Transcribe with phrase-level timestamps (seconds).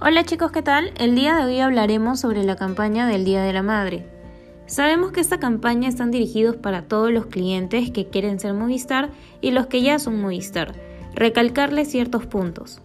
[0.00, 0.92] Hola chicos, ¿qué tal?
[0.96, 4.06] El día de hoy hablaremos sobre la campaña del Día de la Madre.
[4.66, 9.50] Sabemos que esta campaña están dirigidos para todos los clientes que quieren ser Movistar y
[9.50, 10.72] los que ya son Movistar.
[11.16, 12.80] Recalcarles ciertos puntos.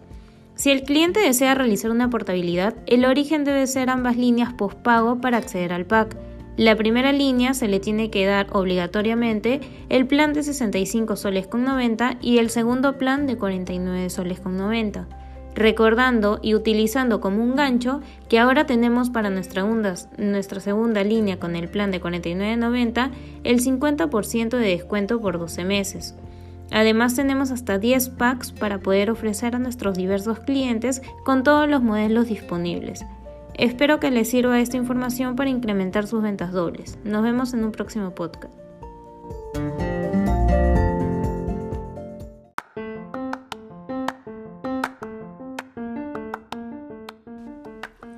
[0.56, 5.36] Si el cliente desea realizar una portabilidad, el origen debe ser ambas líneas postpago para
[5.36, 6.16] acceder al pack.
[6.56, 11.62] La primera línea se le tiene que dar obligatoriamente el plan de 65 soles con
[11.62, 15.06] 90 y el segundo plan de 49 soles con 90
[15.54, 21.68] recordando y utilizando como un gancho que ahora tenemos para nuestra, segunda línea con el
[21.68, 23.10] plan de 49.90
[23.44, 26.14] el 50% de descuento por 12 meses.
[26.70, 31.82] Además tenemos hasta 10 packs para poder ofrecer a nuestros diversos clientes con todos los
[31.82, 33.04] modelos disponibles.
[33.56, 36.98] Espero que les sirva esta información para incrementar sus ventas dobles.
[37.04, 38.63] Nos vemos en un próximo podcast.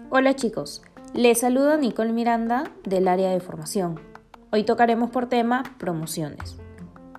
[0.09, 0.83] Hola chicos,
[1.15, 3.99] les saluda Nicole Miranda del área de formación.
[4.53, 6.59] Hoy tocaremos por tema promociones.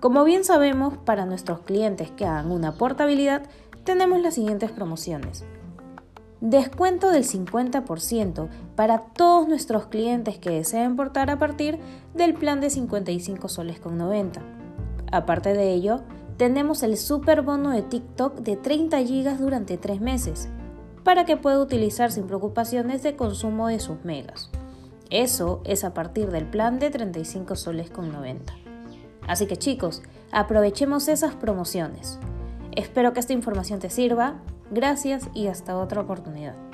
[0.00, 3.42] Como bien sabemos, para nuestros clientes que hagan una portabilidad,
[3.84, 5.44] tenemos las siguientes promociones.
[6.40, 11.78] Descuento del 50% para todos nuestros clientes que deseen portar a partir
[12.14, 14.40] del plan de 55 soles con 90.
[15.12, 16.00] Aparte de ello,
[16.38, 20.48] tenemos el super bono de TikTok de 30 GB durante 3 meses
[21.08, 24.50] para que pueda utilizar sin preocupaciones de consumo de sus megas.
[25.08, 28.52] Eso es a partir del plan de 35 soles con 90.
[29.26, 32.18] Así que chicos, aprovechemos esas promociones.
[32.72, 34.42] Espero que esta información te sirva.
[34.70, 36.67] Gracias y hasta otra oportunidad.